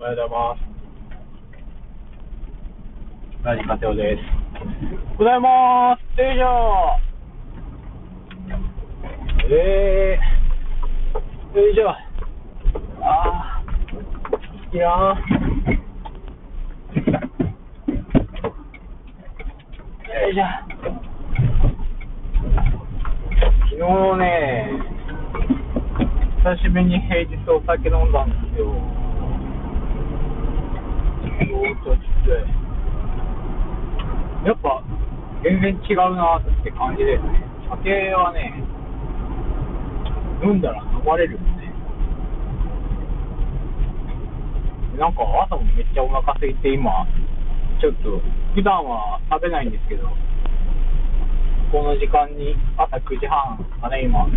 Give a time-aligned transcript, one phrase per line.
[0.00, 0.60] おはようございます。
[3.44, 4.20] ラジカテオです。
[4.56, 6.20] おはようございます。
[6.22, 6.96] よいしょ。
[9.50, 11.90] えー、よいしょ。
[13.02, 15.16] あー、いやー。
[20.08, 20.42] よいしょ。
[23.68, 24.24] 昨日ね、
[26.38, 28.99] 久しぶりに平日お酒飲んだんですよ。
[31.40, 32.30] 相当きつい。
[34.46, 34.82] やっぱ、
[35.42, 37.44] 全然違うなって感じですね。
[37.70, 38.62] 酒はね、
[40.42, 41.72] 飲んだら飲まれるんね。
[44.98, 47.06] なんか朝もめっちゃお腹空いて今、
[47.80, 48.20] ちょっと、
[48.54, 50.08] 普段は食べないんですけど、
[51.72, 54.28] この時間に朝9時半かね、今、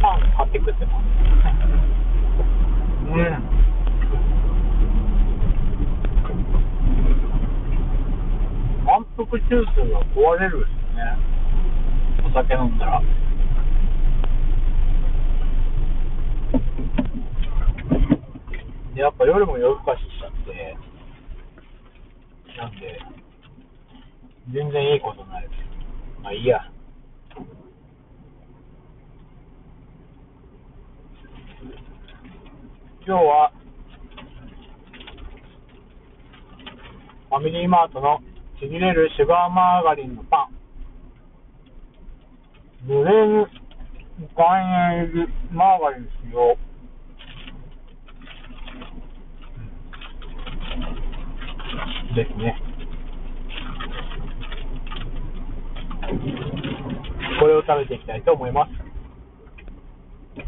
[0.00, 1.04] パン買って食ってます。
[3.06, 3.65] うん。
[8.96, 9.38] 満腹中
[9.76, 11.18] 枢が壊れるんですね。
[12.24, 13.02] お酒飲んだら。
[18.94, 20.78] やっぱ夜も夜更かししちゃって、
[22.56, 22.98] なんで、
[24.54, 25.52] 全然いいことないです。
[26.22, 26.60] まあいいや。
[33.06, 33.52] 今日は、
[37.28, 38.20] ファミリーマートの
[38.58, 40.56] ちぎれるシュガーマーガリンのパン。
[42.86, 43.48] ブレーム
[44.34, 44.58] 岩
[44.94, 46.56] 塩入りマーガリン使用。
[52.14, 52.62] ですね。
[57.38, 58.72] これを食べていきたいと思います。
[60.36, 60.42] フ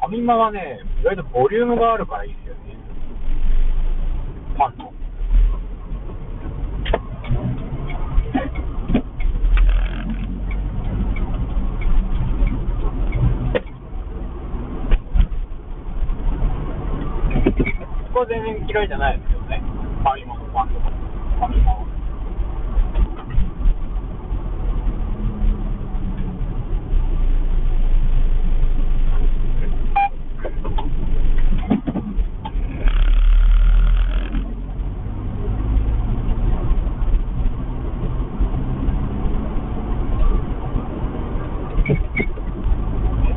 [0.00, 2.60] ァミマはね、意外とボリュームがあるからいいですよね。
[4.56, 4.87] パンの。
[18.18, 19.62] そこは全然嫌いじゃないですけどね。
[20.02, 20.90] ファミマのパンとか。
[20.90, 21.86] ファミマは。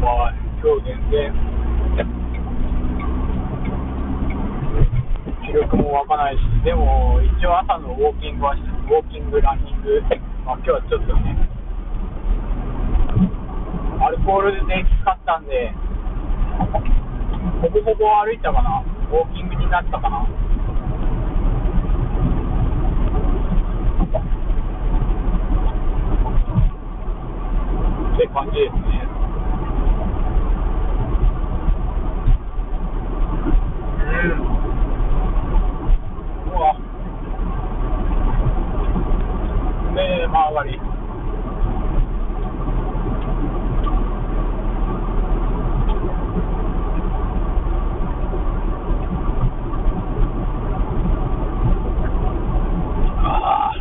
[0.01, 1.50] まあ、今日全然、
[5.51, 10.01] 気力も湧かないし、でも一応朝のウォーキングはし、ウォーキング、ランニング、
[10.47, 11.49] まあ今日はちょっとね、
[13.99, 15.73] アルコールできつかったんで、
[17.61, 18.81] ほぼほぼ歩いたかな、
[19.11, 20.25] ウォーキングになったかな。
[28.15, 28.81] って感じですね。
[34.23, 34.61] うん。
[36.51, 36.73] うわ。
[39.95, 40.81] ねえ、マーガリン。
[53.23, 53.75] ああ。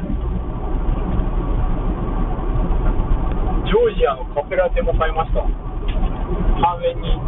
[4.00, 5.42] ジョージアのカフェラテも買いました。
[5.44, 5.52] 半
[6.82, 7.20] 円に。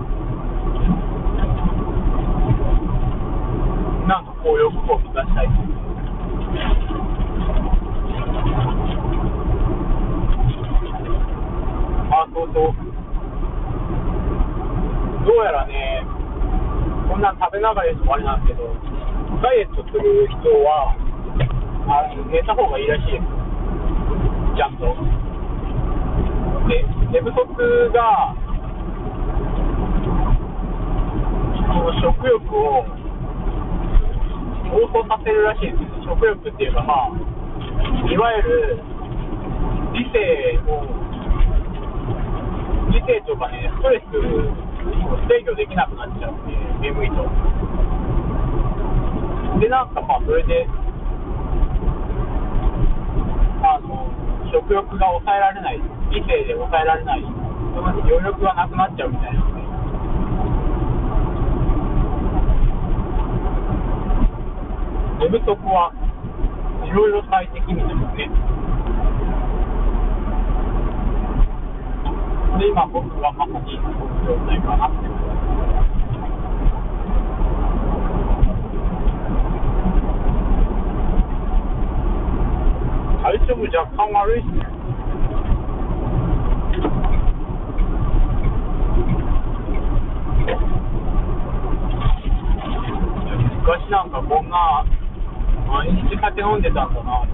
[4.09, 5.49] なんかこう欲を満たしたい。
[12.09, 12.73] あ、そうそう。
[15.27, 16.07] どうやらね、
[17.11, 18.75] こんなん食べながら言うのもあれなんですけど、
[19.43, 20.97] ダイエットする人は、
[21.85, 23.25] あの寝た方がいいらしいです。
[24.57, 24.97] ちゃんと。
[26.69, 28.35] で、寝不足が、
[32.01, 32.85] 食欲を
[34.71, 36.15] 暴走させるらしいんですよ。
[36.17, 37.11] 食欲っていうか、まあ、
[38.11, 38.83] いわゆる
[39.93, 40.87] 理性を、
[42.91, 44.21] 理性とかね、ストレスを
[45.29, 47.29] 制御できなくなっちゃって、眠いと。
[49.61, 50.67] で、なんかまあ、それで、
[53.63, 54.22] あの、
[54.53, 57.29] 食欲が抑えられない、理性で抑えられない、そ
[57.81, 59.63] の余力がなくなっちゃうみたいなので。
[65.23, 65.93] 寝不足は
[66.85, 68.29] いろいろ最適みたいですね。
[72.59, 75.12] で、今僕はまさにそういう状態かなって。
[84.03, 84.11] 昔
[93.91, 94.85] なんかこんな
[95.69, 97.25] 毎日酒飲んでたんだな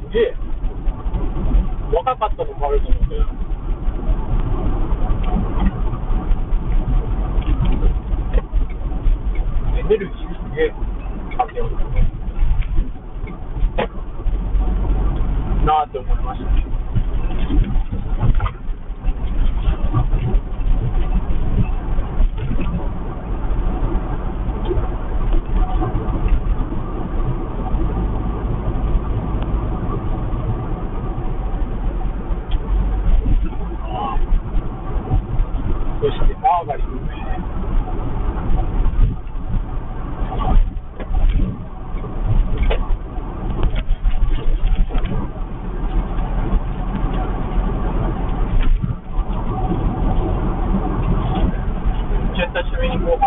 [0.00, 0.34] すげえ。
[1.92, 3.43] 若かったのもあると思って
[9.84, 10.72] エネルギーですげえ。
[11.36, 11.68] 酒を。
[15.66, 16.64] なあって思いましたね。
[36.00, 37.12] そしてマーガリンね。
[52.34, 53.20] 久しぶりにご飯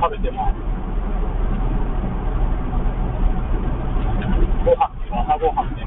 [0.00, 0.54] 食べてます。
[4.64, 5.82] ご飯っていうか朝ごはんね。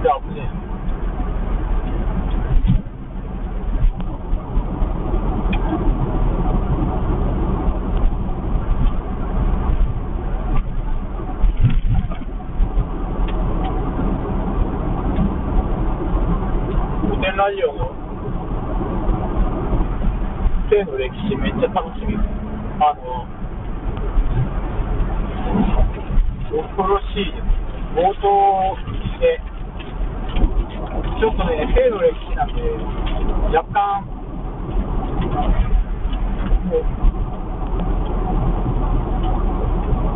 [0.00, 0.46] じゃあ、ね、
[17.02, 17.90] 古典ラジオの
[20.70, 22.14] 性の歴史めっちゃ楽しみ。
[22.80, 23.26] あの、
[26.50, 27.42] 恐ろしいです。
[27.96, 28.76] 冒頭
[29.18, 29.40] で、
[31.18, 32.62] ちょっとね、性の歴史なんで、
[33.56, 34.06] 若干、
[36.68, 36.80] もう、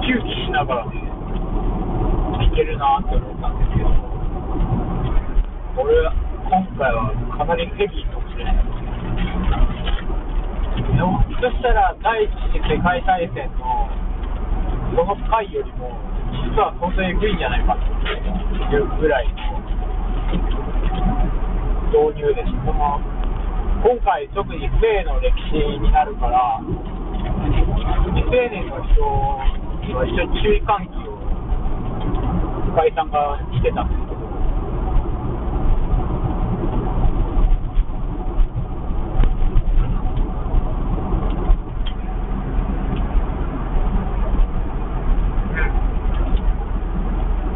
[0.07, 0.91] 窮地しながらね、
[2.45, 3.89] いけるなって思ったんですけど、
[5.83, 5.91] 俺、
[6.45, 8.55] 今回はかなりヘビーかもしれない。
[10.73, 13.89] ひょっとしたら第一次世界大戦の
[14.93, 15.97] その回よりも
[16.45, 17.81] 実は相当エグいんじゃないかと
[18.69, 19.41] いうぐらいの
[21.89, 22.53] 導入です。
[22.69, 23.01] その
[23.81, 29.01] 今回特に性の歴史になるから未成年の人
[29.97, 31.17] は一緒に注意喚起を
[32.77, 34.02] 深井さんがしてたんです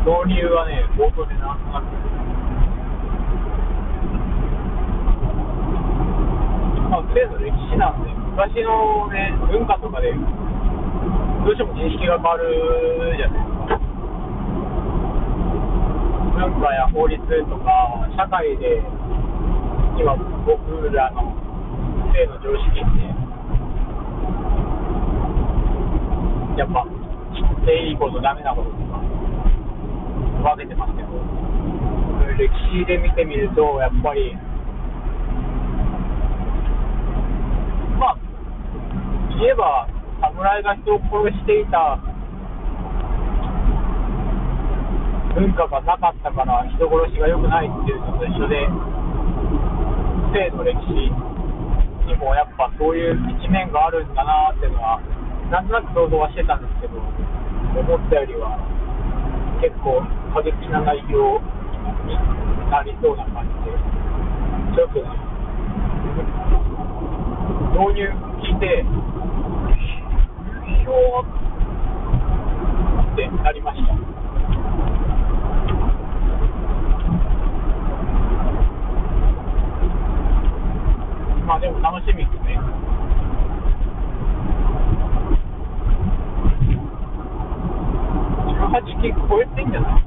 [0.07, 1.91] 導入はね、冒頭でなんとなく。
[6.87, 13.83] まあ、性の歴史なんで、昔のね、文化とかで、どうしても認識が変わるじゃないですか。
[16.39, 17.19] 文化や法律
[17.51, 18.79] とか、社会で、
[19.99, 20.15] 今、
[20.47, 21.35] 僕らの
[22.15, 23.11] 性の常識って、
[26.63, 26.87] やっぱ、
[27.35, 29.16] 知っていいこと、ダメなこととか、
[30.47, 31.11] 分けてますけど、
[32.39, 34.31] 歴史で見てみると、やっぱり、
[37.99, 38.17] まあ、
[39.41, 39.89] 言えば、
[40.21, 41.99] 侍が人を殺していた
[45.35, 48.69] 文化がなかったから、人殺しが良くないっていうのと一緒で、
[50.31, 51.11] 性の歴史
[52.07, 55.01] にもやっぱそういう一面があるんだなっていうのは、
[55.51, 58.76] なんとなく想像はしてたんですけど、思ったよりは、
[59.61, 60.03] 結構
[60.35, 62.15] 過激な内容に
[62.71, 63.73] なりそうな感じで、
[64.77, 65.09] ちょっとね、
[67.73, 68.05] 導入
[68.43, 68.85] 聞いて、
[70.83, 71.27] ひょー
[73.13, 73.95] ってなりました。
[81.47, 82.59] まあでも楽しみですね。
[88.77, 90.03] 8系聞こえてんじゃない？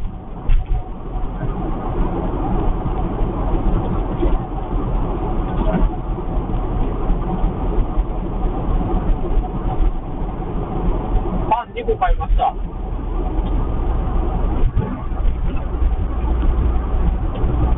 [11.49, 12.53] パン2個買いました。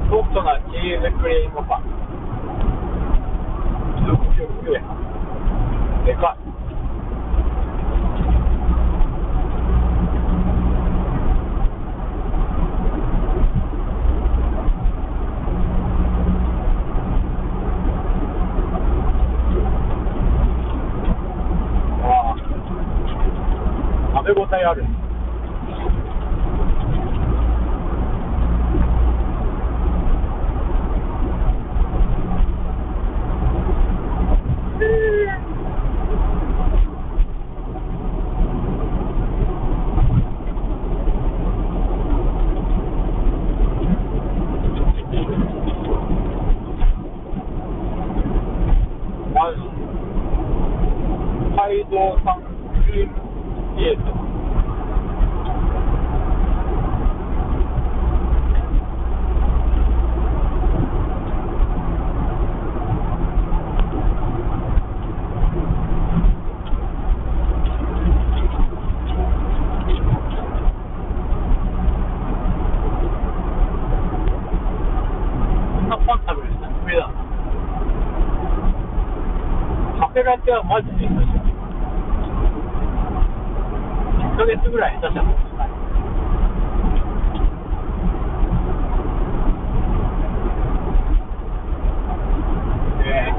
[0.10, 1.84] ソフトなチーズクリームパン。
[3.96, 4.84] 16円
[6.06, 6.41] でかい。
[80.52, 81.40] カフェラテはマジで下手した。
[84.20, 85.70] 1ヶ月ぐらい下手したことない。
[93.02, 93.32] で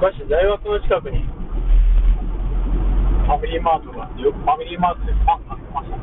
[0.00, 1.22] 昔大学の近くに。
[1.22, 5.94] ファミリーマートがあってよくファミリーマートでパン買ってました。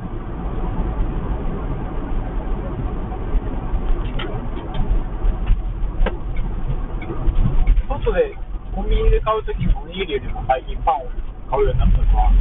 [7.89, 8.31] 外で
[8.73, 11.09] コンビニで買うときにおにぎりよりも最近パンを
[11.51, 12.31] 買うようになったのは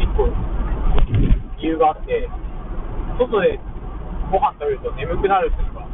[0.00, 0.32] 一個
[1.60, 2.26] 理由があって
[3.18, 3.60] 外で
[4.32, 5.86] ご飯食べると眠くなるっていうのが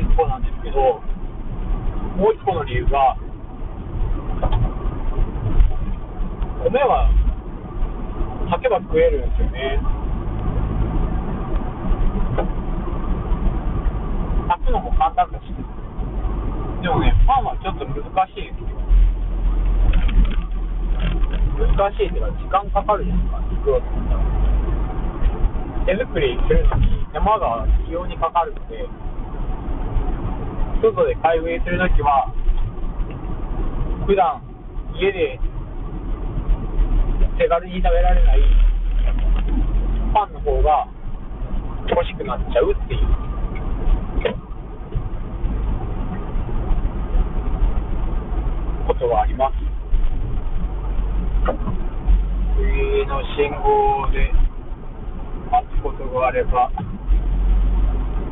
[0.00, 1.02] 一個なんですけど、
[2.16, 3.16] もう一個の理由が、
[6.62, 7.10] 米は
[8.50, 9.80] 炊けば食えるんですよね。
[14.48, 15.42] 炊くのも簡単だし。
[16.82, 17.96] でもね、パンはちょっと難
[18.28, 18.78] しいですよ。
[21.60, 24.20] 難しいっていうか、時間かかるじゃないですか、作ろうと思ったら。
[25.86, 28.86] 手作りするのに手間が非常にかかるので、
[30.80, 32.32] 外で買い食いするときは、
[34.06, 34.42] 普段
[34.96, 35.38] 家で
[37.38, 38.40] 手軽に食べられない
[40.14, 40.88] パンの方が
[41.88, 43.00] 欲しくなっちゃうっていう。
[48.86, 49.54] ことはあります。
[52.56, 54.32] 次の信号で
[55.50, 56.70] 待つことがあれば、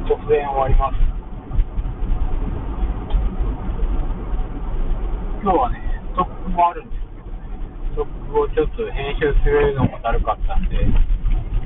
[0.08, 1.07] 突然終わります。
[5.40, 5.78] 今日はね、
[6.10, 7.46] ストックもあるんですけどね、
[7.94, 10.74] ストックをちょっと編集するのもだるかったんで、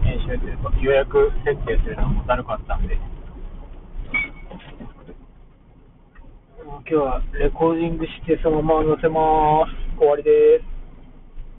[0.04, 2.98] 編集というか予約設定するのもだるかったんで、
[6.64, 9.72] 今日はレコーディングしてそのまま載せます。
[9.96, 10.71] 終わりです。